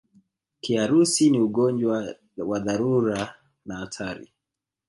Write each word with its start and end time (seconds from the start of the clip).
Kiharusi 0.61 1.29
ni 1.29 1.39
ugonjwa 1.41 2.15
wa 2.37 2.59
dharura 2.59 3.35
na 3.65 3.75
hatari 3.77 4.31